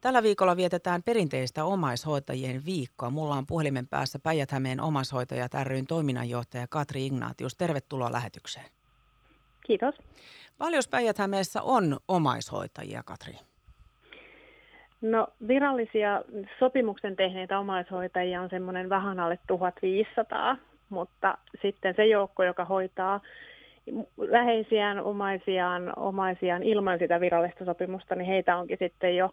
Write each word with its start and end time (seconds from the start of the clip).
Tällä 0.00 0.22
viikolla 0.22 0.56
vietetään 0.56 1.02
perinteistä 1.02 1.64
omaishoitajien 1.64 2.62
viikkoa. 2.66 3.10
Mulla 3.10 3.34
on 3.34 3.46
puhelimen 3.46 3.86
päässä 3.86 4.18
päijät 4.18 4.50
omaishoitajat 4.82 5.52
ryn 5.64 5.86
toiminnanjohtaja 5.86 6.66
Katri 6.70 7.06
Ignatius. 7.06 7.54
Tervetuloa 7.54 8.12
lähetykseen. 8.12 8.66
Kiitos. 9.66 9.94
Paljon 10.58 10.82
päijät 10.90 11.16
on 11.62 11.96
omaishoitajia, 12.08 13.02
Katri? 13.02 13.34
No 15.00 15.28
virallisia 15.48 16.22
sopimuksen 16.58 17.16
tehneitä 17.16 17.58
omaishoitajia 17.58 18.42
on 18.42 18.50
semmoinen 18.50 18.88
vähän 18.88 19.20
alle 19.20 19.38
1500, 19.46 20.56
mutta 20.88 21.38
sitten 21.62 21.94
se 21.96 22.06
joukko, 22.06 22.44
joka 22.44 22.64
hoitaa 22.64 23.20
läheisiään, 24.16 25.00
omaisiaan, 25.00 25.92
omaisiaan 25.98 26.62
ilman 26.62 26.98
sitä 26.98 27.20
virallista 27.20 27.64
sopimusta, 27.64 28.14
niin 28.14 28.26
heitä 28.26 28.56
onkin 28.56 28.78
sitten 28.80 29.16
jo 29.16 29.30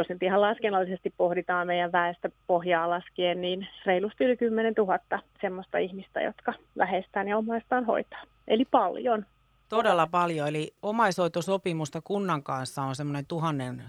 jos 0.00 0.08
nyt 0.08 0.22
ihan 0.22 0.40
laskennallisesti 0.40 1.14
pohditaan 1.16 1.66
meidän 1.66 1.92
väestö 1.92 2.30
pohjaa 2.46 2.90
laskien, 2.90 3.40
niin 3.40 3.68
reilusti 3.86 4.24
yli 4.24 4.36
10 4.36 4.74
000 4.78 4.98
semmoista 5.40 5.78
ihmistä, 5.78 6.20
jotka 6.20 6.54
läheistään 6.74 7.28
ja 7.28 7.38
omaistaan 7.38 7.84
hoitaa. 7.84 8.22
Eli 8.48 8.64
paljon. 8.64 9.26
Todella 9.68 10.06
paljon. 10.06 10.48
Eli 10.48 10.74
omaishoitosopimusta 10.82 12.00
kunnan 12.04 12.42
kanssa 12.42 12.82
on 12.82 12.96
semmoinen 12.96 13.26
tuhannen, 13.26 13.82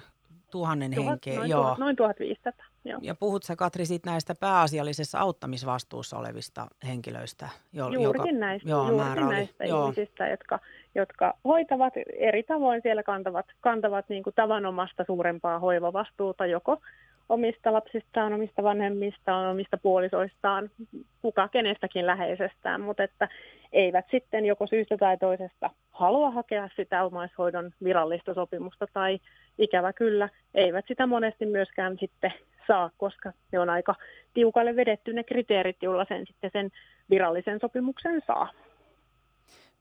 tuhannen 0.52 0.92
Tuhat, 0.96 1.10
henkeä. 1.10 1.36
Noin, 1.36 1.50
Joo. 1.50 1.76
noin 1.80 1.96
1500. 1.96 2.66
Joo. 2.86 3.00
Ja 3.04 3.16
puhut 3.16 3.44
sä 3.44 3.56
Katri 3.56 3.86
siitä 3.86 4.10
näistä 4.10 4.36
pääasiallisessa 4.36 5.20
auttamisvastuussa 5.20 6.18
olevista 6.18 6.68
henkilöistä? 6.88 7.50
Jo, 7.74 7.90
juurikin 7.90 8.36
joka, 8.36 8.46
näistä, 8.46 8.70
joo, 8.70 8.90
juurikin 8.90 9.30
näistä 9.30 9.66
joo. 9.66 9.84
ihmisistä, 9.84 10.28
jotka, 10.28 10.60
jotka 10.96 11.34
hoitavat 11.46 11.94
eri 12.18 12.44
tavoin 12.44 12.82
siellä 12.82 13.04
kantavat, 13.04 13.46
kantavat 13.62 14.10
niin 14.10 14.24
kuin 14.24 14.34
tavanomasta 14.36 15.04
suurempaa 15.04 15.60
hoivavastuuta 15.60 16.46
joko 16.46 16.78
omista 17.30 17.74
lapsistaan, 17.74 18.34
omista 18.34 18.64
vanhemmistaan, 18.64 19.52
omista 19.52 19.78
puolisoistaan, 19.78 20.70
kuka 21.22 21.48
kenestäkin 21.48 22.06
läheisestään, 22.06 22.82
mutta 22.82 23.04
että 23.04 23.28
eivät 23.72 24.06
sitten 24.12 24.46
joko 24.46 24.68
syystä 24.68 24.98
tai 24.98 25.18
toisesta 25.18 25.70
halua 25.92 26.32
hakea 26.32 26.70
sitä 26.76 27.04
omaishoidon 27.04 27.72
virallista 27.84 28.34
sopimusta 28.34 28.88
tai 28.94 29.20
ikävä 29.58 29.94
kyllä 29.94 30.30
eivät 30.54 30.86
sitä 30.88 31.08
monesti 31.08 31.46
myöskään 31.46 31.98
sitten 32.00 32.34
saa, 32.68 32.90
koska 32.98 33.34
ne 33.52 33.60
on 33.60 33.70
aika 33.70 33.96
tiukalle 34.34 34.76
vedetty 34.76 35.14
ne 35.14 35.24
kriteerit, 35.24 35.78
joilla 35.82 36.06
sen 36.06 36.26
sitten 36.26 36.50
sen 36.54 36.70
virallisen 37.10 37.60
sopimuksen 37.60 38.22
saa. 38.28 38.50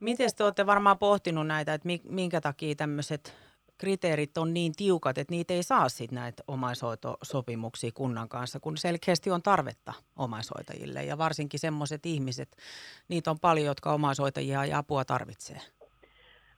Miten 0.00 0.28
te 0.36 0.44
olette 0.44 0.66
varmaan 0.66 0.98
pohtinut 0.98 1.46
näitä, 1.46 1.74
että 1.74 1.88
minkä 2.08 2.41
takia 2.41 2.74
tämmöiset 2.74 3.34
kriteerit 3.78 4.38
on 4.38 4.55
niin 4.55 4.72
tiukat, 4.77 5.18
että 5.18 5.34
niitä 5.34 5.55
ei 5.55 5.62
saa 5.62 5.88
sitten 5.88 6.16
näitä 6.16 6.42
omaishoitosopimuksia 6.48 7.90
kunnan 7.94 8.28
kanssa, 8.28 8.60
kun 8.60 8.77
selkeästi 8.77 9.30
on 9.30 9.42
tarvetta 9.42 9.92
omaishoitajille 10.16 11.05
ja 11.05 11.18
varsinkin 11.18 11.60
semmoiset 11.60 12.06
ihmiset, 12.06 12.48
niitä 13.08 13.30
on 13.30 13.38
paljon, 13.40 13.66
jotka 13.66 13.92
omaishoitajia 13.92 14.64
ja 14.64 14.78
apua 14.78 15.05
tarvitsee. 15.05 15.60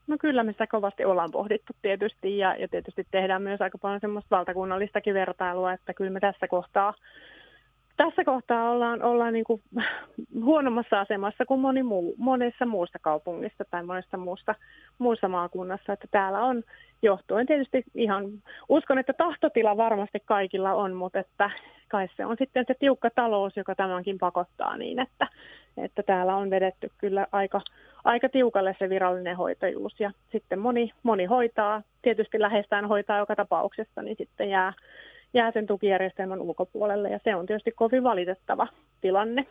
No 0.07 0.17
kyllä 0.19 0.43
me 0.43 0.51
sitä 0.51 0.67
kovasti 0.67 1.05
ollaan 1.05 1.31
pohdittu 1.31 1.73
tietysti 1.81 2.37
ja, 2.37 2.55
ja 2.55 2.67
tietysti 2.67 3.07
tehdään 3.11 3.41
myös 3.41 3.61
aika 3.61 3.77
paljon 3.77 4.01
semmoista 4.01 4.35
valtakunnallistakin 4.35 5.13
vertailua, 5.13 5.73
että 5.73 5.93
kyllä 5.93 6.11
me 6.11 6.19
tässä 6.19 6.47
kohtaa, 6.47 6.93
tässä 8.05 8.23
kohtaa 8.23 8.69
ollaan, 8.71 9.03
ollaan 9.03 9.33
niin 9.33 9.45
kuin 9.45 9.61
huonommassa 10.43 10.99
asemassa 10.99 11.45
kuin 11.45 11.59
moni 11.59 11.83
muu, 11.83 12.15
monessa 12.17 12.65
muusta 12.65 12.99
kaupungista 13.01 13.65
tai 13.71 13.83
monessa 13.83 14.17
muusta, 14.17 14.55
muussa 14.97 15.27
maakunnassa, 15.27 15.93
että 15.93 16.07
täällä 16.11 16.43
on 16.43 16.63
johtuen 17.01 17.47
tietysti 17.47 17.83
ihan, 17.95 18.25
uskon, 18.69 18.99
että 18.99 19.13
tahtotila 19.13 19.77
varmasti 19.77 20.19
kaikilla 20.25 20.73
on, 20.73 20.93
mutta 20.93 21.19
että 21.19 21.49
kai 21.87 22.07
se 22.17 22.25
on 22.25 22.35
sitten 22.39 22.65
se 22.67 22.75
tiukka 22.79 23.09
talous, 23.09 23.57
joka 23.57 23.75
tämänkin 23.75 24.17
pakottaa 24.17 24.77
niin, 24.77 24.99
että, 24.99 25.27
että 25.77 26.03
täällä 26.03 26.35
on 26.35 26.49
vedetty 26.49 26.91
kyllä 26.97 27.27
aika, 27.31 27.61
aika 28.03 28.29
tiukalle 28.29 28.75
se 28.79 28.89
virallinen 28.89 29.37
hoitajuus. 29.37 29.99
Ja 29.99 30.11
sitten 30.31 30.59
moni, 30.59 30.91
moni 31.03 31.25
hoitaa, 31.25 31.81
tietysti 32.01 32.39
lähestään 32.39 32.85
hoitaa 32.85 33.17
joka 33.17 33.35
tapauksessa, 33.35 34.01
niin 34.01 34.17
sitten 34.17 34.49
jää, 34.49 34.73
jää 35.33 35.51
sen 35.51 35.67
tukijärjestelmän 35.67 36.41
ulkopuolelle. 36.41 37.09
Ja 37.09 37.19
se 37.23 37.35
on 37.35 37.45
tietysti 37.45 37.71
kovin 37.71 38.03
valitettava 38.03 38.67
tilanne. 39.01 39.45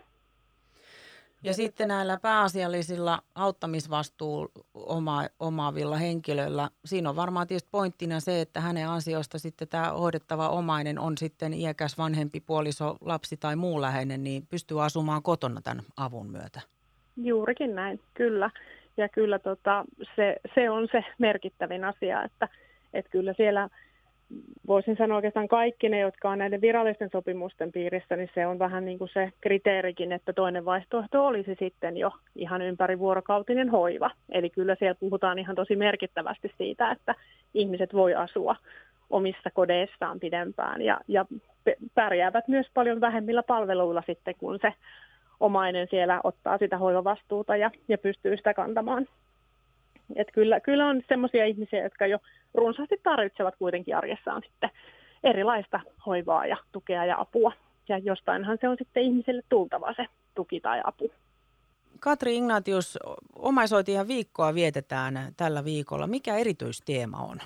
Ja 1.42 1.54
sitten 1.54 1.88
näillä 1.88 2.18
pääasiallisilla 2.22 3.18
auttamisvastuu 3.34 4.48
oma, 4.74 5.22
omaavilla 5.38 5.96
henkilöillä, 5.96 6.70
siinä 6.84 7.10
on 7.10 7.16
varmaan 7.16 7.46
tietysti 7.46 7.68
pointtina 7.72 8.20
se, 8.20 8.41
että 8.41 8.60
hänen 8.60 8.88
ansiosta 8.88 9.38
sitten 9.38 9.68
tämä 9.68 9.92
hoidettava 9.92 10.48
omainen 10.48 10.98
on 10.98 11.18
sitten 11.18 11.54
iäkäs 11.54 11.98
vanhempi 11.98 12.41
puoliso, 12.41 12.97
lapsi 13.00 13.36
tai 13.36 13.56
muu 13.56 13.80
läheinen, 13.80 14.24
niin 14.24 14.47
pystyy 14.47 14.84
asumaan 14.84 15.22
kotona 15.22 15.60
tämän 15.60 15.84
avun 15.97 16.30
myötä. 16.30 16.60
Juurikin 17.16 17.74
näin, 17.74 18.00
kyllä. 18.14 18.50
Ja 18.97 19.08
kyllä 19.08 19.38
tota, 19.38 19.84
se, 20.16 20.36
se 20.54 20.70
on 20.70 20.88
se 20.92 21.04
merkittävin 21.18 21.84
asia, 21.84 22.22
että, 22.22 22.48
että 22.94 23.10
kyllä 23.10 23.34
siellä– 23.36 23.68
voisin 24.66 24.96
sanoa 24.96 25.16
oikeastaan 25.16 25.48
kaikki 25.48 25.88
ne, 25.88 25.98
jotka 25.98 26.30
on 26.30 26.38
näiden 26.38 26.60
virallisten 26.60 27.10
sopimusten 27.12 27.72
piirissä, 27.72 28.16
niin 28.16 28.30
se 28.34 28.46
on 28.46 28.58
vähän 28.58 28.84
niin 28.84 28.98
kuin 28.98 29.10
se 29.14 29.32
kriteerikin, 29.41 30.12
että 30.12 30.32
toinen 30.32 30.64
vaihtoehto 30.64 31.26
olisi 31.26 31.56
sitten 31.58 31.96
jo 31.96 32.10
ihan 32.36 32.62
ympärivuorokautinen 32.62 33.68
hoiva. 33.68 34.10
Eli 34.32 34.50
kyllä 34.50 34.76
siellä 34.78 34.94
puhutaan 35.00 35.38
ihan 35.38 35.56
tosi 35.56 35.76
merkittävästi 35.76 36.52
siitä, 36.58 36.91
että 36.91 37.14
ihmiset 37.54 37.92
voi 37.94 38.14
asua 38.14 38.56
omissa 39.10 39.50
kodeissaan 39.50 40.20
pidempään 40.20 40.82
ja, 40.82 41.00
ja 41.08 41.26
pärjäävät 41.94 42.48
myös 42.48 42.66
paljon 42.74 43.00
vähemmillä 43.00 43.42
palveluilla 43.42 44.02
sitten, 44.06 44.34
kun 44.38 44.58
se 44.62 44.72
omainen 45.41 45.86
siellä 45.91 46.20
ottaa 46.24 46.58
sitä 46.58 46.78
hoivavastuuta 46.78 47.56
ja, 47.56 47.70
ja 47.88 47.98
pystyy 47.98 48.36
sitä 48.36 48.54
kantamaan. 48.54 49.06
Et 50.16 50.28
kyllä, 50.32 50.60
kyllä 50.60 50.86
on 50.86 51.02
sellaisia 51.08 51.44
ihmisiä, 51.44 51.82
jotka 51.82 52.06
jo 52.06 52.18
runsaasti 52.55 53.00
tarvitsevat 53.03 53.55
kuitenkin 53.59 53.97
arjessaan 53.97 54.43
sitten 54.47 54.71
erilaista 55.25 55.81
hoivaa 56.06 56.47
ja 56.47 56.56
tukea 56.72 57.05
ja 57.05 57.21
apua. 57.21 57.53
Ja 57.88 57.99
jostainhan 57.99 58.59
se 58.61 58.69
on 58.69 58.77
sitten 58.78 59.03
ihmiselle 59.03 59.43
tultava 59.49 59.94
se 59.97 60.06
tuki 60.34 60.60
tai 60.60 60.81
apu. 60.84 61.10
Katri 62.00 62.37
Ignatius, 62.37 62.99
omaishoitajan 63.37 64.09
viikkoa 64.09 64.55
vietetään 64.55 65.33
tällä 65.37 65.65
viikolla. 65.65 66.06
Mikä 66.06 66.37
erityisteema 66.37 67.19
on? 67.19 67.39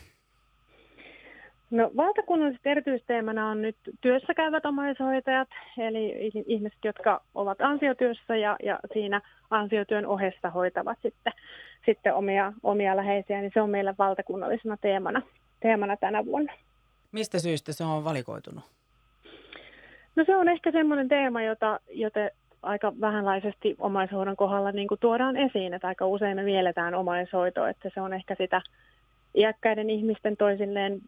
No 1.74 1.90
valtakunnallisesti 1.96 2.68
erityisteemana 2.68 3.48
on 3.50 3.62
nyt 3.62 3.76
työssä 4.00 4.34
käyvät 4.34 4.66
omaishoitajat, 4.66 5.48
eli 5.78 6.32
ihmiset, 6.46 6.78
jotka 6.84 7.22
ovat 7.34 7.60
ansiotyössä 7.60 8.36
ja, 8.36 8.56
ja 8.62 8.78
siinä 8.92 9.20
ansiotyön 9.50 10.06
ohessa 10.06 10.50
hoitavat 10.50 10.98
sitten, 11.02 11.32
sitten 11.86 12.14
omia, 12.14 12.52
omia 12.62 12.96
läheisiä, 12.96 13.40
niin 13.40 13.50
se 13.54 13.60
on 13.60 13.70
meillä 13.70 13.94
valtakunnallisena 13.98 14.76
teemana, 14.76 15.22
teemana 15.60 15.96
tänä 15.96 16.24
vuonna. 16.24 16.52
Mistä 17.12 17.38
syystä 17.38 17.72
se 17.72 17.84
on 17.84 18.04
valikoitunut? 18.04 18.64
No 20.16 20.24
se 20.24 20.36
on 20.36 20.48
ehkä 20.48 20.70
semmoinen 20.70 21.08
teema, 21.08 21.42
jota, 21.42 21.80
jota 21.90 22.20
aika 22.62 22.92
vähänlaisesti 23.00 23.76
omaishoidon 23.78 24.36
kohdalla 24.36 24.72
niin 24.72 24.88
kuin 24.88 25.00
tuodaan 25.00 25.36
esiin, 25.36 25.74
että 25.74 25.88
aika 25.88 26.06
usein 26.06 26.36
me 26.36 26.42
mielletään 26.42 26.94
omaishoitoa, 26.94 27.68
että 27.68 27.90
se 27.94 28.00
on 28.00 28.12
ehkä 28.12 28.34
sitä 28.38 28.62
iäkkäiden 29.34 29.90
ihmisten 29.90 30.36
toisilleen 30.36 31.00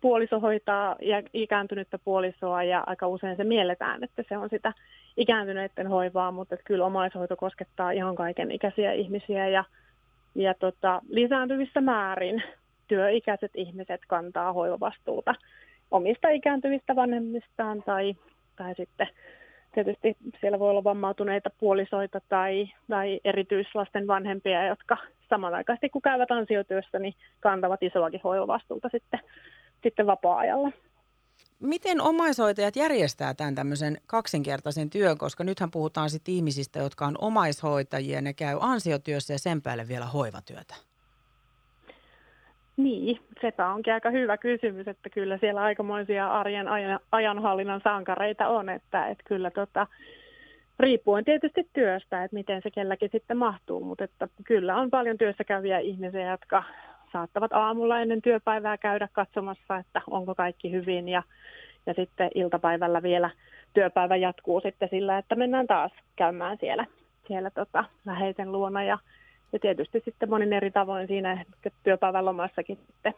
puoliso 0.00 0.40
hoitaa 0.40 0.96
ikääntynyttä 1.32 1.98
puolisoa 1.98 2.62
ja 2.62 2.84
aika 2.86 3.06
usein 3.06 3.36
se 3.36 3.44
mielletään, 3.44 4.04
että 4.04 4.24
se 4.28 4.36
on 4.36 4.48
sitä 4.50 4.72
ikääntyneiden 5.16 5.86
hoivaa, 5.86 6.30
mutta 6.30 6.54
että 6.54 6.64
kyllä 6.64 6.86
omaishoito 6.86 7.36
koskettaa 7.36 7.90
ihan 7.90 8.14
kaiken 8.14 8.50
ikäisiä 8.50 8.92
ihmisiä 8.92 9.48
ja, 9.48 9.64
ja 10.34 10.54
tota, 10.54 11.02
lisääntyvissä 11.08 11.80
määrin 11.80 12.42
työikäiset 12.88 13.50
ihmiset 13.54 14.00
kantaa 14.08 14.52
hoivavastuuta 14.52 15.34
omista 15.90 16.28
ikääntyvistä 16.28 16.96
vanhemmistaan 16.96 17.82
tai, 17.82 18.16
tai 18.56 18.74
sitten 18.74 19.08
tietysti 19.74 20.16
siellä 20.40 20.58
voi 20.58 20.70
olla 20.70 20.84
vammautuneita 20.84 21.50
puolisoita 21.60 22.20
tai, 22.28 22.72
tai 22.90 23.20
erityislasten 23.24 24.06
vanhempia, 24.06 24.66
jotka 24.66 24.96
samanaikaisesti 25.28 25.88
kun 25.88 26.02
käyvät 26.02 26.30
ansiotyössä, 26.30 26.98
niin 26.98 27.14
kantavat 27.40 27.82
isoakin 27.82 28.20
hoivavastuuta 28.24 28.88
sitten, 28.92 29.20
sitten 29.82 30.06
vapaa-ajalla. 30.06 30.72
Miten 31.60 32.00
omaishoitajat 32.00 32.76
järjestää 32.76 33.34
tämän 33.34 33.54
tämmöisen 33.54 33.96
kaksinkertaisen 34.06 34.90
työn, 34.90 35.18
koska 35.18 35.44
nythän 35.44 35.70
puhutaan 35.70 36.10
sitten 36.10 36.34
ihmisistä, 36.34 36.78
jotka 36.78 37.06
on 37.06 37.16
omaishoitajia, 37.20 38.20
ne 38.20 38.32
käy 38.32 38.58
ansiotyössä 38.60 39.34
ja 39.34 39.38
sen 39.38 39.62
päälle 39.62 39.88
vielä 39.88 40.06
hoivatyötä? 40.06 40.91
Niin, 42.82 43.18
sepä 43.40 43.68
onkin 43.68 43.94
aika 43.94 44.10
hyvä 44.10 44.36
kysymys, 44.36 44.88
että 44.88 45.10
kyllä 45.10 45.38
siellä 45.38 45.62
aikamoisia 45.62 46.28
arjen 46.28 46.66
ajanhallinnan 47.12 47.80
sankareita 47.84 48.48
on, 48.48 48.68
että, 48.68 49.06
että 49.06 49.24
kyllä 49.26 49.50
tota, 49.50 49.86
riippuen 50.80 51.24
tietysti 51.24 51.68
työstä, 51.72 52.24
että 52.24 52.34
miten 52.34 52.62
se 52.62 52.70
kelläkin 52.70 53.08
sitten 53.12 53.36
mahtuu, 53.36 53.84
mutta 53.84 54.04
että 54.04 54.28
kyllä 54.44 54.76
on 54.76 54.90
paljon 54.90 55.18
työssä 55.18 55.44
käyviä 55.44 55.78
ihmisiä, 55.78 56.30
jotka 56.30 56.62
saattavat 57.12 57.52
aamulla 57.52 58.00
ennen 58.00 58.22
työpäivää 58.22 58.78
käydä 58.78 59.08
katsomassa, 59.12 59.76
että 59.76 60.02
onko 60.10 60.34
kaikki 60.34 60.72
hyvin 60.72 61.08
ja, 61.08 61.22
ja 61.86 61.94
sitten 61.94 62.30
iltapäivällä 62.34 63.02
vielä 63.02 63.30
työpäivä 63.74 64.16
jatkuu 64.16 64.60
sitten 64.60 64.88
sillä, 64.88 65.18
että 65.18 65.34
mennään 65.34 65.66
taas 65.66 65.92
käymään 66.16 66.56
siellä, 66.60 66.86
siellä 67.26 67.50
tota, 67.50 67.84
läheisen 68.06 68.52
luona 68.52 68.84
ja, 68.84 68.98
ja 69.52 69.58
tietysti 69.58 70.02
sitten 70.04 70.30
monin 70.30 70.52
eri 70.52 70.70
tavoin 70.70 71.06
siinä 71.06 71.44
työpäivän 71.82 72.24
lomassakin 72.24 72.78
sitten 72.86 73.14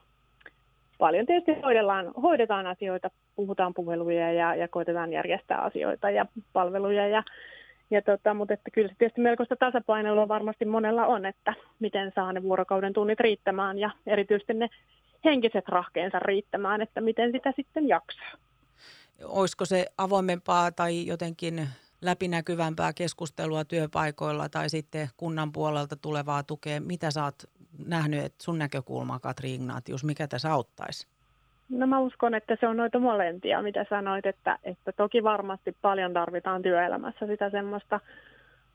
paljon 0.99 1.27
tietysti 1.27 1.61
hoidellaan, 1.61 2.13
hoidetaan 2.23 2.67
asioita, 2.67 3.11
puhutaan 3.37 3.75
puheluja 3.75 4.33
ja, 4.33 4.55
ja 4.55 4.69
koitetaan 4.69 5.13
järjestää 5.13 5.59
asioita 5.59 6.11
ja 6.11 6.27
palveluja. 6.53 7.09
Ja, 7.09 7.23
ja 7.91 8.03
tota, 8.03 8.35
mutta 8.35 8.55
että 8.55 8.71
kyllä 8.71 8.89
se 8.89 8.95
tietysti 8.99 9.21
melkoista 9.21 9.57
tasapainoilua 9.57 10.29
varmasti 10.29 10.65
monella 10.65 11.07
on, 11.07 11.27
että 11.27 11.55
miten 11.81 12.13
saa 12.15 12.33
ne 12.33 12.43
vuorokauden 12.43 12.93
tunnit 12.93 13.21
riittämään 13.21 13.79
ja 13.79 13.91
erityisesti 14.07 14.55
ne 14.55 14.69
henkiset 15.25 15.69
rahkeensa 15.69 16.19
riittämään, 16.19 16.81
että 16.81 17.01
miten 17.01 17.33
sitä 17.33 17.53
sitten 17.57 17.89
jaksaa. 17.89 18.33
Olisiko 19.25 19.65
se 19.65 19.87
avoimempaa 19.99 20.73
tai 20.73 21.07
jotenkin 21.07 21.69
läpinäkyvämpää 22.05 22.93
keskustelua 22.93 23.65
työpaikoilla 23.65 24.49
tai 24.49 24.71
sitten 24.71 25.09
kunnan 25.17 25.53
puolelta 25.53 25.97
tulevaa 25.97 26.43
tukea? 26.43 26.81
Mitä 26.81 27.11
sä 27.11 27.25
oot 27.25 27.43
nähnyt, 27.87 28.25
että 28.25 28.45
sun 28.45 28.59
näkökulma, 28.59 29.19
Katri 29.19 29.55
Ignatius, 29.55 30.05
mikä 30.05 30.29
tässä 30.29 30.53
auttaisi? 30.53 31.07
No 31.69 31.87
mä 31.87 31.99
uskon, 31.99 32.35
että 32.35 32.57
se 32.61 32.69
on 32.69 32.77
noita 32.77 32.99
molempia, 32.99 33.63
mitä 33.63 33.87
sanoit, 33.91 34.27
että, 34.27 34.59
että 34.65 34.93
toki 34.93 35.23
varmasti 35.23 35.77
paljon 35.83 36.13
tarvitaan 36.13 36.63
työelämässä 36.63 37.27
sitä 37.27 37.51
semmoista 37.51 38.01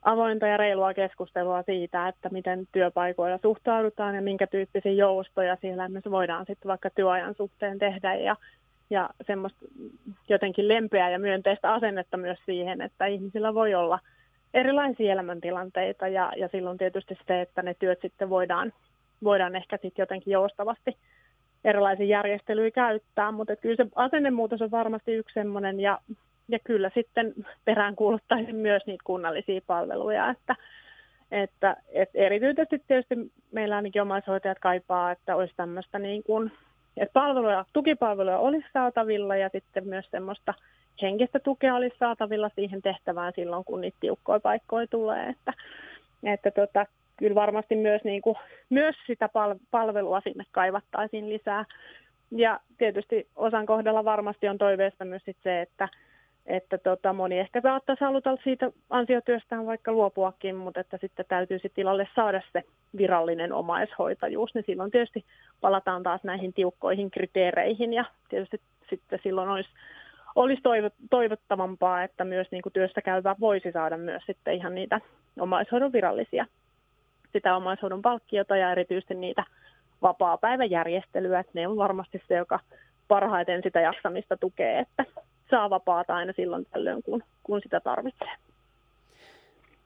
avointa 0.02 0.46
ja 0.46 0.56
reilua 0.56 0.94
keskustelua 0.94 1.62
siitä, 1.62 2.08
että 2.08 2.28
miten 2.28 2.68
työpaikoilla 2.72 3.38
suhtaudutaan 3.42 4.14
ja 4.14 4.22
minkä 4.22 4.46
tyyppisiä 4.46 4.92
joustoja 4.92 5.56
siellä 5.60 5.88
me 5.88 6.00
voidaan 6.10 6.46
sitten 6.46 6.68
vaikka 6.68 6.90
työajan 6.90 7.34
suhteen 7.34 7.78
tehdä 7.78 8.14
ja, 8.14 8.36
ja 8.90 9.10
semmoista 9.26 9.58
jotenkin 10.28 10.68
lempeää 10.68 11.10
ja 11.10 11.18
myönteistä 11.18 11.72
asennetta 11.72 12.16
myös 12.16 12.38
siihen, 12.46 12.80
että 12.80 13.06
ihmisillä 13.06 13.54
voi 13.54 13.74
olla 13.74 13.98
erilaisia 14.54 15.12
elämäntilanteita 15.12 16.08
ja, 16.08 16.32
ja 16.36 16.48
silloin 16.48 16.78
tietysti 16.78 17.18
se, 17.26 17.40
että 17.40 17.62
ne 17.62 17.74
työt 17.74 18.00
sitten 18.00 18.30
voidaan 18.30 18.72
voidaan 19.24 19.56
ehkä 19.56 19.76
sitten 19.82 20.02
jotenkin 20.02 20.32
joustavasti 20.32 20.96
erilaisia 21.64 22.06
järjestelyjä 22.06 22.70
käyttää, 22.70 23.32
mutta 23.32 23.56
kyllä 23.56 23.76
se 23.76 23.86
asennemuutos 23.94 24.62
on 24.62 24.70
varmasti 24.70 25.12
yksi 25.12 25.34
semmoinen 25.34 25.80
ja, 25.80 25.98
ja 26.48 26.58
kyllä 26.58 26.90
sitten 26.94 27.34
peräänkuuluttaisin 27.64 28.56
myös 28.56 28.82
niitä 28.86 29.02
kunnallisia 29.06 29.60
palveluja, 29.66 30.30
että, 30.30 30.56
että, 31.30 31.76
että 31.88 32.18
erityisesti 32.18 32.82
tietysti 32.86 33.14
meillä 33.52 33.76
ainakin 33.76 34.02
omaishoitajat 34.02 34.58
kaipaa, 34.58 35.12
että 35.12 35.36
olisi 35.36 35.54
tämmöistä 35.56 35.98
niin 35.98 36.22
kuin, 36.22 36.52
että 36.96 37.12
palveluja, 37.12 37.64
tukipalveluja 37.72 38.38
olisi 38.38 38.66
saatavilla 38.72 39.36
ja 39.36 39.48
sitten 39.48 39.88
myös 39.88 40.06
semmoista 40.10 40.54
henkistä 41.02 41.38
tukea 41.38 41.74
olisi 41.74 41.96
saatavilla 41.98 42.50
siihen 42.54 42.82
tehtävään 42.82 43.32
silloin, 43.36 43.64
kun 43.64 43.80
niitä 43.80 43.96
tiukkoja 44.00 44.40
paikkoja 44.40 44.86
tulee, 44.86 45.28
että, 45.28 45.52
että 46.22 46.50
tota, 46.50 46.86
kyllä 47.16 47.34
varmasti 47.34 47.76
myös, 47.76 48.04
niin 48.04 48.22
kuin, 48.22 48.36
myös 48.70 48.96
sitä 49.06 49.28
palvelua 49.70 50.20
sinne 50.20 50.44
kaivattaisiin 50.50 51.28
lisää. 51.28 51.64
Ja 52.30 52.60
tietysti 52.78 53.28
osan 53.36 53.66
kohdalla 53.66 54.04
varmasti 54.04 54.48
on 54.48 54.58
toiveesta 54.58 55.04
myös 55.04 55.22
sit 55.24 55.36
se, 55.42 55.60
että, 55.60 55.88
että 56.50 56.78
tota, 56.78 57.12
moni 57.12 57.38
ehkä 57.38 57.60
saattaisi 57.60 58.04
haluta 58.04 58.36
siitä 58.44 58.72
ansiotyöstään 58.90 59.66
vaikka 59.66 59.92
luopuakin, 59.92 60.56
mutta 60.56 60.80
että 60.80 60.98
sitten 61.00 61.24
täytyisi 61.28 61.72
tilalle 61.74 62.08
saada 62.14 62.42
se 62.52 62.62
virallinen 62.96 63.52
omaishoitajuus, 63.52 64.54
niin 64.54 64.64
silloin 64.66 64.90
tietysti 64.90 65.24
palataan 65.60 66.02
taas 66.02 66.24
näihin 66.24 66.52
tiukkoihin 66.52 67.10
kriteereihin 67.10 67.92
ja 67.92 68.04
tietysti 68.28 68.60
sitten 68.90 69.18
silloin 69.22 69.48
olisi, 69.48 69.70
olisi 70.34 70.62
toivottavampaa, 71.10 72.02
että 72.02 72.24
myös 72.24 72.48
niin 72.50 72.62
kuin 72.62 72.72
työssä 72.72 73.02
käyvä 73.02 73.36
voisi 73.40 73.72
saada 73.72 73.96
myös 73.96 74.22
sitten 74.26 74.54
ihan 74.54 74.74
niitä 74.74 75.00
omaishoidon 75.40 75.92
virallisia 75.92 76.46
sitä 77.32 77.56
omaishoidon 77.56 78.02
palkkiota 78.02 78.56
ja 78.56 78.72
erityisesti 78.72 79.14
niitä 79.14 79.44
vapaa-päiväjärjestelyä. 80.02 81.40
Että 81.40 81.52
ne 81.54 81.68
on 81.68 81.76
varmasti 81.76 82.22
se, 82.28 82.34
joka 82.34 82.60
parhaiten 83.08 83.62
sitä 83.62 83.80
jaksamista 83.80 84.36
tukee, 84.36 84.78
että 84.78 85.04
saa 85.50 85.70
vapaata 85.70 86.14
aina 86.14 86.32
silloin 86.36 86.66
tällöin, 86.66 87.02
kun, 87.02 87.22
kun 87.42 87.60
sitä 87.62 87.80
tarvitsee. 87.80 88.36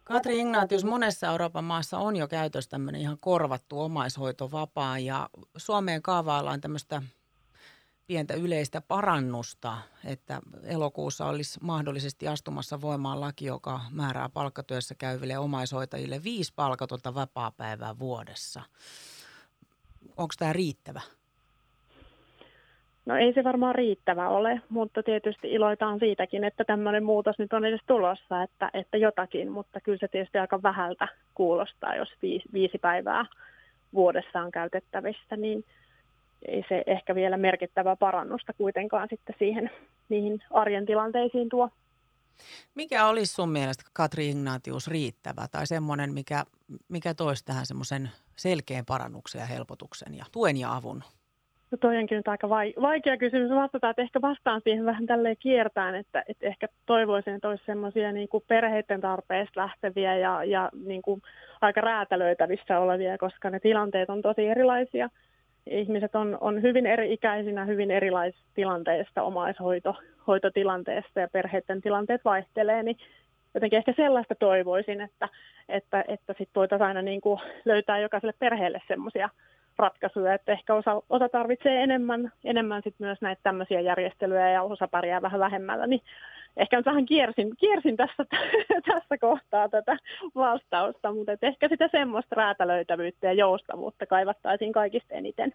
Katri 0.04 0.40
Ignatius, 0.40 0.84
monessa 0.84 1.26
Euroopan 1.26 1.64
maassa 1.64 1.98
on 1.98 2.16
jo 2.16 2.28
käytössä 2.28 2.70
tämmöinen 2.70 3.00
ihan 3.00 3.18
korvattu 3.20 3.80
omaishoitovapaa 3.80 4.98
ja 4.98 5.28
Suomeen 5.56 6.02
kaavaillaan 6.02 6.60
tämmöistä 6.60 7.02
pientä 8.06 8.34
yleistä 8.34 8.80
parannusta, 8.80 9.78
että 10.04 10.40
elokuussa 10.62 11.26
olisi 11.26 11.60
mahdollisesti 11.62 12.28
astumassa 12.28 12.80
voimaan 12.80 13.20
laki, 13.20 13.44
joka 13.44 13.80
määrää 13.90 14.28
palkkatyössä 14.28 14.94
käyville 14.94 15.38
omaishoitajille 15.38 16.24
viisi 16.24 16.52
palkatonta 16.56 17.14
vapaa-päivää 17.14 17.98
vuodessa. 17.98 18.62
Onko 20.16 20.34
tämä 20.38 20.52
riittävä? 20.52 21.00
No 23.06 23.16
ei 23.16 23.32
se 23.32 23.44
varmaan 23.44 23.74
riittävä 23.74 24.28
ole, 24.28 24.60
mutta 24.68 25.02
tietysti 25.02 25.52
iloitaan 25.52 25.98
siitäkin, 25.98 26.44
että 26.44 26.64
tämmöinen 26.64 27.04
muutos 27.04 27.38
nyt 27.38 27.52
on 27.52 27.64
edes 27.64 27.80
tulossa, 27.86 28.42
että, 28.42 28.70
että 28.74 28.96
jotakin, 28.96 29.52
mutta 29.52 29.80
kyllä 29.80 29.98
se 29.98 30.08
tietysti 30.08 30.38
aika 30.38 30.62
vähältä 30.62 31.08
kuulostaa, 31.34 31.96
jos 31.96 32.08
viisi, 32.22 32.48
viisi 32.52 32.78
päivää 32.78 33.26
vuodessa 33.94 34.40
on 34.40 34.50
käytettävissä, 34.50 35.36
niin– 35.36 35.64
ei 36.48 36.64
se 36.68 36.82
ehkä 36.86 37.14
vielä 37.14 37.36
merkittävää 37.36 37.96
parannusta 37.96 38.52
kuitenkaan 38.52 39.08
sitten 39.10 39.34
siihen 39.38 39.70
niihin 40.08 40.42
arjen 40.50 40.86
tilanteisiin 40.86 41.48
tuo. 41.48 41.70
Mikä 42.74 43.08
olisi 43.08 43.34
sun 43.34 43.48
mielestä, 43.48 43.82
Katri 43.92 44.30
Ignatius, 44.30 44.88
riittävä 44.88 45.46
tai 45.50 45.66
semmoinen, 45.66 46.14
mikä, 46.14 46.44
mikä 46.88 47.14
toisi 47.14 47.44
tähän 47.44 47.66
semmoisen 47.66 48.10
selkeän 48.36 48.84
parannuksen 48.84 49.38
ja 49.38 49.46
helpotuksen 49.46 50.14
ja 50.14 50.24
tuen 50.32 50.56
ja 50.56 50.76
avun? 50.76 51.02
No 51.74 51.78
toi 51.80 51.98
onkin 51.98 52.16
nyt 52.16 52.28
aika 52.28 52.48
vaikea 52.80 53.16
kysymys. 53.16 53.50
Vastata, 53.50 53.90
että 53.90 54.02
ehkä 54.02 54.20
vastaan 54.22 54.60
siihen 54.64 54.84
vähän 54.84 55.06
tälleen 55.06 55.36
kiertään, 55.38 55.94
että, 55.94 56.24
että 56.28 56.46
ehkä 56.46 56.68
toivoisin, 56.86 57.34
että 57.34 57.48
olisi 57.48 57.64
semmoisia 57.66 58.12
niin 58.12 58.28
kuin 58.28 58.44
perheiden 58.48 59.00
tarpeista 59.00 59.60
lähteviä 59.60 60.16
ja, 60.16 60.44
ja 60.44 60.70
niin 60.84 61.02
kuin 61.02 61.22
aika 61.60 61.80
räätälöitävissä 61.80 62.78
olevia, 62.78 63.18
koska 63.18 63.50
ne 63.50 63.60
tilanteet 63.60 64.10
on 64.10 64.22
tosi 64.22 64.46
erilaisia– 64.46 65.08
ihmiset 65.66 66.14
on, 66.14 66.38
on 66.40 66.62
hyvin 66.62 66.86
eri 66.86 67.12
ikäisinä, 67.12 67.64
hyvin 67.64 67.90
erilaisista 67.90 68.48
tilanteista, 68.54 69.22
omaishoitotilanteesta 69.22 71.20
ja 71.20 71.28
perheiden 71.28 71.80
tilanteet 71.80 72.24
vaihtelee, 72.24 72.82
niin 72.82 72.96
jotenkin 73.54 73.76
ehkä 73.76 73.92
sellaista 73.96 74.34
toivoisin, 74.34 75.00
että, 75.00 75.28
että, 75.68 76.04
että 76.08 76.34
sit 76.38 76.48
voitaisiin 76.56 76.88
aina 76.88 77.02
niin 77.02 77.20
kuin 77.20 77.40
löytää 77.64 77.98
jokaiselle 77.98 78.34
perheelle 78.38 78.82
semmoisia 78.88 79.28
ratkaisuja, 79.78 80.34
että 80.34 80.52
ehkä 80.52 80.74
osa, 80.74 81.02
osa 81.10 81.28
tarvitsee 81.28 81.82
enemmän, 81.82 82.32
enemmän 82.44 82.82
sit 82.84 82.94
myös 82.98 83.20
näitä 83.20 83.40
tämmöisiä 83.42 83.80
järjestelyjä 83.80 84.50
ja 84.50 84.62
osa 84.62 84.88
pärjää 84.88 85.22
vähän 85.22 85.40
vähemmällä, 85.40 85.86
niin 85.86 86.00
ehkä 86.56 86.76
nyt 86.76 86.86
vähän 86.86 87.06
kiersin, 87.06 87.56
kiersin 87.56 87.96
tässä, 87.96 88.24
tässä 88.92 89.18
kohtaa 89.20 89.68
tätä 89.68 89.96
vastausta, 90.34 91.12
mutta 91.12 91.32
et 91.32 91.44
ehkä 91.44 91.68
sitä 91.68 91.88
semmoista 91.92 92.34
räätälöitävyyttä 92.34 93.26
ja 93.26 93.32
joustavuutta 93.32 94.06
kaivattaisiin 94.06 94.72
kaikista 94.72 95.14
eniten. 95.14 95.52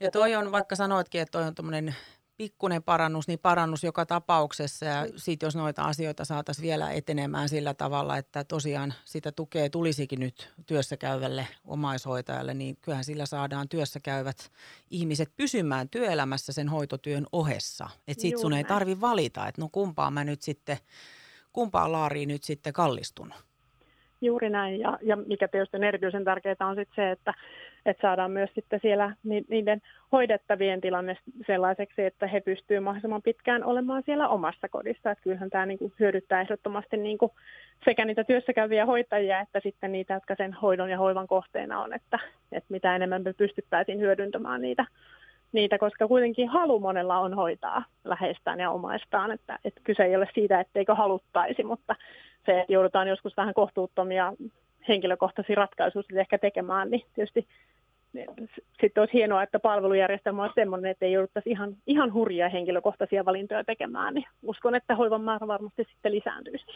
Ja 0.00 0.10
toi 0.10 0.34
on, 0.34 0.52
vaikka 0.52 0.76
sanoitkin, 0.76 1.20
että 1.20 1.32
toi 1.32 1.46
on 1.46 1.54
tuommoinen 1.54 1.94
pikkuinen 2.38 2.82
parannus, 2.82 3.28
niin 3.28 3.38
parannus 3.38 3.84
joka 3.84 4.06
tapauksessa. 4.06 4.86
Ja 4.86 5.06
sitten 5.16 5.46
jos 5.46 5.56
noita 5.56 5.82
asioita 5.82 6.24
saataisiin 6.24 6.62
vielä 6.62 6.90
etenemään 6.90 7.48
sillä 7.48 7.74
tavalla, 7.74 8.16
että 8.16 8.44
tosiaan 8.44 8.94
sitä 9.04 9.32
tukea 9.32 9.70
tulisikin 9.70 10.20
nyt 10.20 10.52
työssä 10.66 10.96
käyvälle 10.96 11.46
omaishoitajalle, 11.64 12.54
niin 12.54 12.76
kyllähän 12.82 13.04
sillä 13.04 13.26
saadaan 13.26 13.68
työssä 13.68 14.00
käyvät 14.00 14.50
ihmiset 14.90 15.28
pysymään 15.36 15.88
työelämässä 15.88 16.52
sen 16.52 16.68
hoitotyön 16.68 17.26
ohessa. 17.32 17.88
Että 18.08 18.22
sitten 18.22 18.40
sun 18.40 18.52
ei 18.52 18.64
tarvi 18.64 19.00
valita, 19.00 19.48
että 19.48 19.62
no 19.62 19.68
kumpaan 19.72 20.12
mä 20.12 20.24
nyt 20.24 20.42
sitten, 20.42 20.76
kumpaan 21.52 21.92
laariin 21.92 22.28
nyt 22.28 22.42
sitten 22.44 22.72
kallistun. 22.72 23.34
Juuri 24.20 24.50
näin, 24.50 24.80
ja, 24.80 24.98
ja 25.02 25.16
mikä 25.16 25.48
tietysti 25.48 25.76
on 25.76 25.84
erityisen 25.84 26.24
tärkeää 26.24 26.56
on 26.60 26.76
sitten 26.76 26.94
se, 26.96 27.10
että 27.10 27.34
että 27.86 28.02
saadaan 28.02 28.30
myös 28.30 28.50
sitten 28.54 28.80
siellä 28.82 29.12
niiden 29.48 29.82
hoidettavien 30.12 30.80
tilanne 30.80 31.16
sellaiseksi, 31.46 32.04
että 32.04 32.26
he 32.26 32.40
pystyvät 32.40 32.82
mahdollisimman 32.82 33.22
pitkään 33.22 33.64
olemaan 33.64 34.02
siellä 34.06 34.28
omassa 34.28 34.68
kodissa. 34.68 35.10
Että 35.10 35.24
kyllähän 35.24 35.50
tämä 35.50 35.66
niin 35.66 35.78
kuin 35.78 35.92
hyödyttää 36.00 36.40
ehdottomasti 36.40 36.96
niin 36.96 37.18
kuin 37.18 37.32
sekä 37.84 38.04
niitä 38.04 38.24
työssäkäyviä 38.24 38.86
hoitajia 38.86 39.40
että 39.40 39.60
sitten 39.62 39.92
niitä, 39.92 40.14
jotka 40.14 40.34
sen 40.34 40.52
hoidon 40.52 40.90
ja 40.90 40.98
hoivan 40.98 41.26
kohteena 41.26 41.82
on, 41.82 41.92
että, 41.92 42.18
että 42.52 42.72
mitä 42.72 42.96
enemmän 42.96 43.22
me 43.22 43.32
pystyttäisiin 43.32 44.00
hyödyntämään 44.00 44.62
niitä, 44.62 44.84
niitä, 45.52 45.78
koska 45.78 46.08
kuitenkin 46.08 46.48
halu 46.48 46.80
monella 46.80 47.18
on 47.18 47.34
hoitaa 47.34 47.84
läheistään 48.04 48.60
ja 48.60 48.70
omaistaan, 48.70 49.30
että, 49.30 49.58
että 49.64 49.80
kyse 49.84 50.04
ei 50.04 50.16
ole 50.16 50.28
siitä, 50.34 50.60
etteikö 50.60 50.94
haluttaisi, 50.94 51.64
mutta 51.64 51.94
se, 52.46 52.60
että 52.60 52.72
joudutaan 52.72 53.08
joskus 53.08 53.36
vähän 53.36 53.54
kohtuuttomia 53.54 54.32
henkilökohtaisia 54.88 55.56
ratkaisuja 55.56 56.20
ehkä 56.20 56.38
tekemään, 56.38 56.90
niin 56.90 57.04
tietysti 57.14 57.46
sitten 58.80 59.00
olisi 59.00 59.12
hienoa, 59.12 59.42
että 59.42 59.58
palvelujärjestelmä 59.58 60.44
on 60.44 60.50
sellainen, 60.54 60.90
että 60.90 61.06
ei 61.06 61.12
jouduttaisi 61.12 61.50
ihan, 61.50 61.76
ihan 61.86 62.12
hurjia 62.12 62.48
henkilökohtaisia 62.48 63.24
valintoja 63.24 63.64
tekemään, 63.64 64.14
niin 64.14 64.24
uskon, 64.42 64.74
että 64.74 64.96
hoivan 64.96 65.20
määrä 65.20 65.46
varmasti 65.46 65.84
sitten 65.92 66.12
lisääntyisi. 66.12 66.66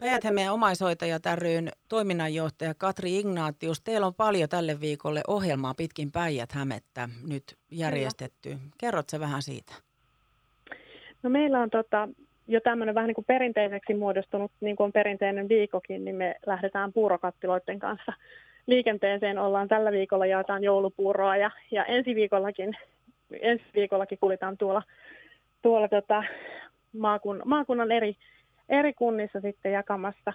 päijät 0.00 0.52
omaishoitajat 0.52 1.22
ryn 1.36 1.68
toiminnanjohtaja 1.88 2.74
Katri 2.74 3.18
Ignaatius, 3.18 3.80
teillä 3.80 4.06
on 4.06 4.14
paljon 4.14 4.48
tälle 4.48 4.80
viikolle 4.80 5.20
ohjelmaa 5.28 5.74
pitkin 5.74 6.12
päijät 6.12 6.52
hämettä 6.52 7.08
nyt 7.28 7.56
järjestetty. 7.70 8.58
Kerrotko 8.78 9.20
vähän 9.20 9.42
siitä? 9.42 9.72
No 11.22 11.30
meillä 11.30 11.60
on 11.60 11.70
tota, 11.70 12.08
jo 12.48 12.60
tämmöinen 12.60 12.94
vähän 12.94 13.08
niin 13.08 13.14
kuin 13.14 13.24
perinteiseksi 13.24 13.94
muodostunut, 13.94 14.52
niin 14.60 14.76
kuin 14.76 14.84
on 14.84 14.92
perinteinen 14.92 15.48
viikokin, 15.48 16.04
niin 16.04 16.16
me 16.16 16.34
lähdetään 16.46 16.92
puurokattiloiden 16.92 17.78
kanssa 17.78 18.12
liikenteeseen. 18.66 19.38
Ollaan 19.38 19.68
tällä 19.68 19.92
viikolla 19.92 20.26
jaetaan 20.26 20.64
joulupuuroa 20.64 21.36
ja, 21.36 21.50
ja 21.70 21.84
ensi 21.84 22.14
viikollakin, 22.14 22.76
ensi 23.40 23.64
viikollakin 23.74 24.18
kuljetaan 24.18 24.58
tuolla, 24.58 24.82
tuolla 25.62 25.88
tota, 25.88 26.24
maakun, 26.98 27.42
maakunnan 27.44 27.92
eri, 27.92 28.16
eri 28.68 28.92
kunnissa 28.92 29.40
sitten 29.40 29.72
jakamassa, 29.72 30.32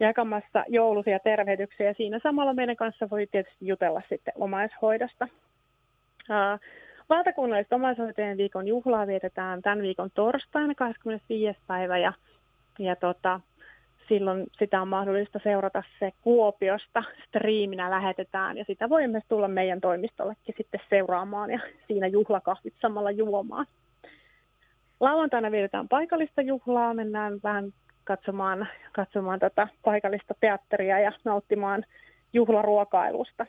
jakamassa 0.00 0.64
joulusia 0.68 1.18
tervehdyksiä. 1.18 1.92
Siinä 1.92 2.20
samalla 2.22 2.54
meidän 2.54 2.76
kanssa 2.76 3.10
voi 3.10 3.26
tietysti 3.26 3.66
jutella 3.66 4.02
sitten 4.08 4.34
omaishoidosta. 4.36 5.28
Uh, 6.20 6.60
Valtakunnallista 7.10 7.76
omaishoitajien 7.76 8.36
viikon 8.36 8.68
juhlaa 8.68 9.06
vietetään 9.06 9.62
tämän 9.62 9.82
viikon 9.82 10.10
torstaina 10.14 10.74
25. 10.74 11.58
päivä 11.66 11.98
ja, 11.98 12.12
ja 12.78 12.96
tota, 12.96 13.40
silloin 14.08 14.46
sitä 14.58 14.82
on 14.82 14.88
mahdollista 14.88 15.40
seurata 15.42 15.82
se 15.98 16.12
Kuopiosta. 16.22 17.04
Striiminä 17.26 17.90
lähetetään 17.90 18.58
ja 18.58 18.64
sitä 18.64 18.88
voi 18.88 19.08
myös 19.08 19.24
tulla 19.28 19.48
meidän 19.48 19.80
toimistollekin 19.80 20.54
sitten 20.56 20.80
seuraamaan 20.90 21.50
ja 21.50 21.60
siinä 21.86 22.06
juhlakahvit 22.06 22.74
samalla 22.80 23.10
juomaan. 23.10 23.66
Lauantaina 25.00 25.50
vietetään 25.50 25.88
paikallista 25.88 26.42
juhlaa, 26.42 26.94
mennään 26.94 27.40
vähän 27.42 27.72
katsomaan, 28.04 28.68
katsomaan 28.92 29.38
tätä 29.38 29.68
paikallista 29.84 30.34
teatteria 30.40 30.98
ja 30.98 31.12
nauttimaan 31.24 31.84
juhlaruokailusta. 32.32 33.46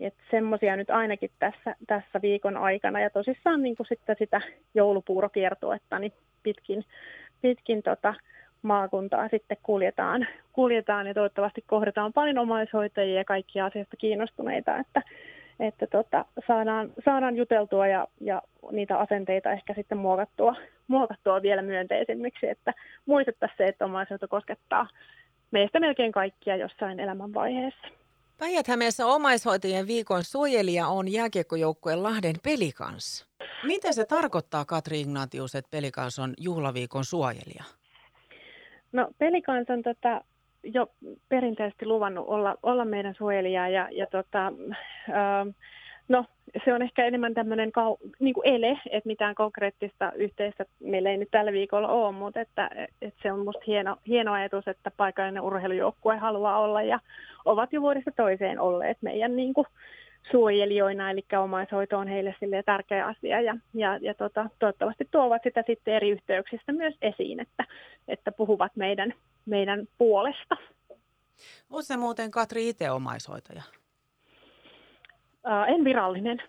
Että 0.00 0.22
semmoisia 0.30 0.76
nyt 0.76 0.90
ainakin 0.90 1.30
tässä, 1.38 1.74
tässä 1.86 2.22
viikon 2.22 2.56
aikana. 2.56 3.00
Ja 3.00 3.10
tosissaan 3.10 3.62
niin 3.62 3.76
kuin 3.76 3.86
sitten 3.86 4.16
sitä 4.18 4.40
joulupuurokiertuetta 4.74 5.98
niin 5.98 6.12
pitkin, 6.42 6.84
pitkin 7.42 7.82
tota 7.82 8.14
maakuntaa 8.62 9.28
sitten 9.28 9.56
kuljetaan, 9.62 10.26
kuljetaan 10.52 11.06
ja 11.06 11.14
toivottavasti 11.14 11.64
kohdataan 11.66 12.12
paljon 12.12 12.38
omaishoitajia 12.38 13.18
ja 13.18 13.24
kaikkia 13.24 13.64
asiasta 13.64 13.96
kiinnostuneita, 13.96 14.76
että, 14.76 15.02
että 15.60 15.86
tota, 15.86 16.24
saadaan, 16.46 16.92
saadaan 17.04 17.36
juteltua 17.36 17.86
ja, 17.86 18.08
ja 18.20 18.42
niitä 18.70 18.98
asenteita 18.98 19.52
ehkä 19.52 19.74
sitten 19.74 19.98
muokattua, 19.98 20.54
muokattua 20.88 21.42
vielä 21.42 21.62
myönteisemmiksi, 21.62 22.48
että 22.48 22.74
muistettaisiin 23.06 23.58
se, 23.58 23.64
että 23.64 23.84
omaishoito 23.84 24.28
koskettaa 24.28 24.88
meistä 25.50 25.80
melkein 25.80 26.12
kaikkia 26.12 26.56
jossain 26.56 27.00
elämänvaiheessa. 27.00 27.88
Päijät-Hämeessä 28.38 29.06
omaishoitajien 29.06 29.86
viikon 29.86 30.24
suojelija 30.24 30.88
on 30.88 31.12
jääkiekkojoukkueen 31.12 32.02
Lahden 32.02 32.36
Pelikans. 32.42 33.26
Mitä 33.62 33.92
se 33.92 34.04
tarkoittaa, 34.04 34.64
Katri 34.64 35.00
Ignatius, 35.00 35.54
että 35.54 35.70
Pelikans 35.70 36.18
on 36.18 36.34
juhlaviikon 36.38 37.04
suojelija? 37.04 37.64
No 38.92 39.08
Pelikans 39.18 39.70
on 39.70 39.82
tota, 39.82 40.20
jo 40.62 40.86
perinteisesti 41.28 41.86
luvannut 41.86 42.28
olla, 42.28 42.56
olla 42.62 42.84
meidän 42.84 43.14
suojelija 43.14 43.68
ja, 43.68 43.88
ja 43.90 44.06
tota, 44.06 44.46
äh, 44.46 45.54
No, 46.08 46.24
se 46.64 46.74
on 46.74 46.82
ehkä 46.82 47.04
enemmän 47.04 47.34
tämmöinen 47.34 47.68
kau- 47.68 48.10
niin 48.18 48.34
kuin 48.34 48.48
ele, 48.48 48.80
että 48.90 49.06
mitään 49.06 49.34
konkreettista 49.34 50.12
yhteistä 50.12 50.66
meillä 50.80 51.10
ei 51.10 51.16
nyt 51.16 51.30
tällä 51.30 51.52
viikolla 51.52 51.88
ole, 51.88 52.12
mutta 52.12 52.40
että, 52.40 52.70
että 53.02 53.20
se 53.22 53.32
on 53.32 53.38
minusta 53.38 53.62
hieno, 53.66 53.96
hieno 54.06 54.32
ajatus, 54.32 54.68
että 54.68 54.90
paikallinen 54.96 55.42
urheilujoukkue 55.42 56.16
haluaa 56.16 56.58
olla 56.58 56.82
ja 56.82 57.00
ovat 57.44 57.72
jo 57.72 57.80
vuodesta 57.80 58.10
toiseen 58.16 58.60
olleet 58.60 58.98
meidän 59.00 59.36
niin 59.36 59.54
kuin, 59.54 59.66
suojelijoina, 60.30 61.10
eli 61.10 61.24
omaishoito 61.38 61.98
on 61.98 62.08
heille 62.08 62.34
tärkeä 62.64 63.06
asia 63.06 63.40
ja, 63.40 63.56
ja, 63.74 63.98
ja 64.02 64.14
tota, 64.14 64.50
toivottavasti 64.58 65.08
tuovat 65.10 65.42
sitä 65.42 65.64
sitten 65.66 65.94
eri 65.94 66.10
yhteyksistä 66.10 66.72
myös 66.72 66.94
esiin, 67.02 67.40
että, 67.40 67.64
että 68.08 68.32
puhuvat 68.32 68.72
meidän, 68.76 69.14
meidän 69.46 69.88
puolesta. 69.98 70.56
Onko 71.70 71.82
se 71.82 71.96
muuten 71.96 72.30
Katri 72.30 72.68
itse 72.68 72.90
omaishoitaja? 72.90 73.62
Uh, 75.46 75.74
en 75.74 75.84
virallinen. 75.84 76.42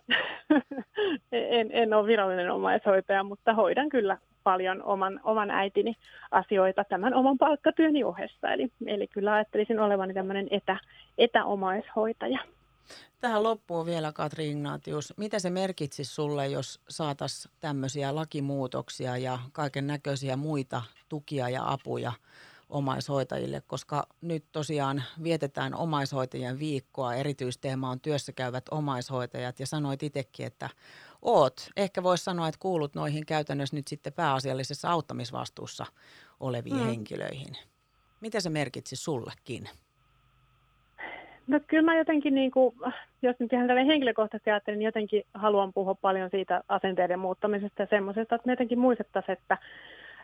en, 1.32 1.70
en 1.72 1.94
ole 1.94 2.06
virallinen 2.06 2.50
omaishoitaja, 2.50 3.22
mutta 3.22 3.54
hoidan 3.54 3.88
kyllä 3.88 4.18
paljon 4.42 4.82
oman, 4.82 5.20
oman 5.24 5.50
äitini 5.50 5.96
asioita 6.30 6.84
tämän 6.84 7.14
oman 7.14 7.38
palkkatyöni 7.38 8.04
ohessa. 8.04 8.52
Eli, 8.52 8.68
eli 8.86 9.06
kyllä 9.06 9.32
ajattelisin 9.32 9.80
olevani 9.80 10.14
tämmöinen 10.14 10.48
etä, 10.50 10.76
etäomaishoitaja. 11.18 12.38
Tähän 13.20 13.42
loppuun 13.42 13.86
vielä 13.86 14.12
Katri 14.12 14.50
Ignatius. 14.50 15.14
Mitä 15.16 15.38
se 15.38 15.50
merkitsisi 15.50 16.14
sulle, 16.14 16.46
jos 16.46 16.80
saataisiin 16.88 17.54
tämmöisiä 17.60 18.14
lakimuutoksia 18.14 19.16
ja 19.16 19.38
kaiken 19.52 19.86
näköisiä 19.86 20.36
muita 20.36 20.82
tukia 21.08 21.48
ja 21.48 21.62
apuja– 21.66 22.12
omaishoitajille, 22.68 23.62
koska 23.66 24.06
nyt 24.20 24.44
tosiaan 24.52 25.02
vietetään 25.22 25.74
omaishoitajien 25.74 26.58
viikkoa. 26.58 27.14
Erityisteema 27.14 27.90
on 27.90 28.00
työssä 28.00 28.32
käyvät 28.32 28.64
omaishoitajat 28.70 29.60
ja 29.60 29.66
sanoit 29.66 30.02
itsekin, 30.02 30.46
että 30.46 30.68
oot. 31.22 31.70
Ehkä 31.76 32.02
voisi 32.02 32.24
sanoa, 32.24 32.48
että 32.48 32.58
kuulut 32.62 32.94
noihin 32.94 33.26
käytännössä 33.26 33.76
nyt 33.76 33.88
sitten 33.88 34.12
pääasiallisessa 34.12 34.90
auttamisvastuussa 34.90 35.86
oleviin 36.40 36.76
mm. 36.76 36.86
henkilöihin. 36.86 37.56
Mitä 38.20 38.40
se 38.40 38.50
merkitsi 38.50 38.96
sullekin? 38.96 39.68
No 41.46 41.60
kyllä 41.66 41.82
mä 41.82 41.98
jotenkin, 41.98 42.34
niin 42.34 42.50
kuin, 42.50 42.74
jos 43.22 43.36
nyt 43.38 43.52
ihan 43.52 43.66
tälle 43.66 43.86
henkilökohtaisesti 43.86 44.50
ajattelin, 44.50 44.78
niin 44.78 44.86
jotenkin 44.86 45.22
haluan 45.34 45.72
puhua 45.72 45.94
paljon 45.94 46.30
siitä 46.30 46.62
asenteiden 46.68 47.18
muuttamisesta 47.18 47.82
ja 47.82 47.86
semmoisesta, 47.90 48.34
että 48.34 48.46
me 48.46 48.52
jotenkin 48.52 48.78
muistettaisiin, 48.78 49.38
että 49.38 49.58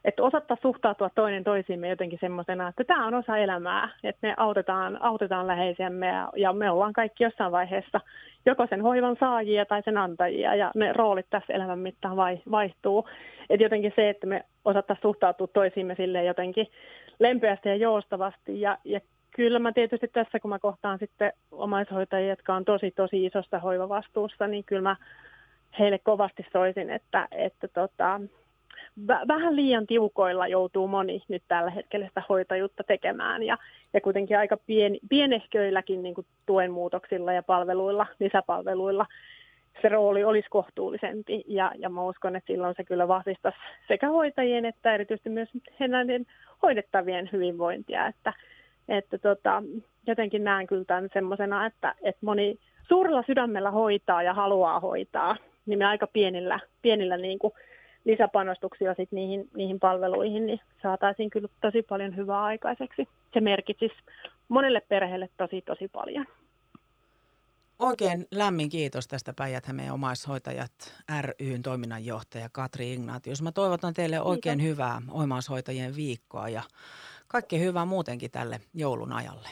että 0.04 0.22
osattaa 0.22 0.56
suhtautua 0.62 1.10
toinen 1.14 1.44
toisiimme 1.44 1.88
jotenkin 1.88 2.18
semmoisena, 2.18 2.68
että 2.68 2.84
tämä 2.84 3.06
on 3.06 3.14
osa 3.14 3.36
elämää, 3.36 3.88
että 4.04 4.26
me 4.26 4.34
autetaan, 4.36 5.02
autetaan 5.02 5.46
läheisiämme 5.46 6.06
ja, 6.06 6.28
ja 6.36 6.52
me 6.52 6.70
ollaan 6.70 6.92
kaikki 6.92 7.24
jossain 7.24 7.52
vaiheessa 7.52 8.00
joko 8.46 8.66
sen 8.66 8.82
hoivan 8.82 9.16
saajia 9.20 9.66
tai 9.66 9.82
sen 9.82 9.98
antajia 9.98 10.54
ja 10.54 10.70
ne 10.74 10.92
roolit 10.92 11.26
tässä 11.30 11.52
elämän 11.52 11.78
mittaan 11.78 12.16
vai, 12.16 12.38
vaihtuu. 12.50 13.08
Että 13.50 13.64
jotenkin 13.64 13.92
se, 13.96 14.08
että 14.10 14.26
me 14.26 14.44
osattaisiin 14.64 15.02
suhtautua 15.02 15.46
toisiimme 15.46 15.94
sille 15.94 16.24
jotenkin 16.24 16.66
lempeästi 17.18 17.68
ja 17.68 17.76
joustavasti 17.76 18.60
ja, 18.60 18.78
ja 18.84 19.00
Kyllä 19.36 19.58
mä 19.58 19.72
tietysti 19.72 20.08
tässä, 20.08 20.40
kun 20.40 20.48
mä 20.48 20.58
kohtaan 20.58 20.98
sitten 20.98 21.32
omaishoitajia, 21.52 22.28
jotka 22.28 22.54
on 22.54 22.64
tosi, 22.64 22.90
tosi 22.90 23.24
isosta 23.24 23.58
hoivavastuussa, 23.58 24.46
niin 24.46 24.64
kyllä 24.64 24.82
mä 24.82 24.96
heille 25.78 25.98
kovasti 25.98 26.46
soisin, 26.52 26.90
että, 26.90 27.28
että 27.32 27.68
tota, 27.68 28.20
vähän 29.06 29.56
liian 29.56 29.86
tiukoilla 29.86 30.46
joutuu 30.46 30.88
moni 30.88 31.22
nyt 31.28 31.42
tällä 31.48 31.70
hetkellä 31.70 32.08
sitä 32.08 32.22
hoitajuutta 32.28 32.84
tekemään. 32.84 33.42
Ja, 33.42 33.58
ja 33.92 34.00
kuitenkin 34.00 34.38
aika 34.38 34.56
pien, 34.56 34.98
pienehköilläkin 35.08 36.02
niin 36.02 36.14
kuin 36.14 36.26
tuen 36.46 36.72
muutoksilla 36.72 37.32
ja 37.32 37.42
palveluilla, 37.42 38.06
lisäpalveluilla 38.20 39.06
se 39.82 39.88
rooli 39.88 40.24
olisi 40.24 40.48
kohtuullisempi. 40.50 41.44
Ja, 41.46 41.72
ja 41.78 41.88
mä 41.88 42.04
uskon, 42.04 42.36
että 42.36 42.52
silloin 42.52 42.74
se 42.76 42.84
kyllä 42.84 43.08
vahvistaisi 43.08 43.58
sekä 43.88 44.08
hoitajien 44.08 44.64
että 44.64 44.94
erityisesti 44.94 45.30
myös 45.30 45.48
näiden 45.88 46.26
hoidettavien 46.62 47.28
hyvinvointia, 47.32 48.06
että, 48.06 48.32
että 48.88 49.18
tota, 49.18 49.62
jotenkin 50.06 50.44
näen 50.44 50.66
kyllä 50.66 50.84
tämän 50.84 51.08
semmoisena, 51.12 51.66
että, 51.66 51.94
että 52.02 52.26
moni 52.26 52.58
suurella 52.88 53.24
sydämellä 53.26 53.70
hoitaa 53.70 54.22
ja 54.22 54.34
haluaa 54.34 54.80
hoitaa, 54.80 55.36
niin 55.66 55.78
me 55.78 55.84
aika 55.84 56.06
pienillä, 56.06 56.60
pienillä 56.82 57.16
niin 57.16 57.38
kuin 57.38 57.52
lisäpanostuksia 58.04 58.94
sit 58.94 59.12
niihin, 59.12 59.48
niihin 59.56 59.80
palveluihin, 59.80 60.46
niin 60.46 60.60
saataisiin 60.82 61.30
kyllä 61.30 61.48
tosi 61.60 61.82
paljon 61.82 62.16
hyvää 62.16 62.42
aikaiseksi. 62.42 63.08
Se 63.34 63.40
merkitsisi 63.40 63.94
monelle 64.48 64.80
perheelle 64.88 65.28
tosi, 65.36 65.62
tosi 65.62 65.88
paljon. 65.88 66.26
Oikein 67.78 68.26
lämmin 68.30 68.68
kiitos 68.68 69.08
tästä 69.08 69.32
päijät 69.36 69.64
omaishoitajat 69.92 71.04
ryn 71.40 71.62
toiminnanjohtaja 71.62 72.48
Katri 72.52 72.92
Ignatius. 72.92 73.42
Mä 73.42 73.52
toivotan 73.52 73.94
teille 73.94 74.20
oikein 74.20 74.58
kiitos. 74.58 74.70
hyvää 74.70 74.98
omaishoitajien 75.10 75.96
viikkoa 75.96 76.48
ja 76.48 76.62
kaikkea 77.28 77.58
hyvää 77.58 77.84
muutenkin 77.84 78.30
tälle 78.30 78.60
joulun 78.74 79.12
ajalle. 79.12 79.48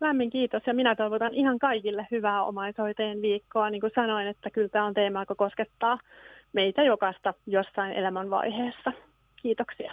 Lämmin 0.00 0.30
kiitos 0.30 0.62
ja 0.66 0.74
minä 0.74 0.96
toivotan 0.96 1.34
ihan 1.34 1.58
kaikille 1.58 2.06
hyvää 2.10 2.42
omaishoitajien 2.42 3.22
viikkoa. 3.22 3.70
Niin 3.70 3.80
kuin 3.80 3.92
sanoin, 3.94 4.26
että 4.26 4.50
kyllä 4.50 4.68
tämä 4.68 4.84
on 4.84 4.94
teema, 4.94 5.22
joka 5.22 5.34
koskettaa 5.34 5.98
meitä 6.52 6.82
jokaista 6.82 7.34
jossain 7.46 7.92
elämänvaiheessa. 7.92 8.92
Kiitoksia. 9.36 9.92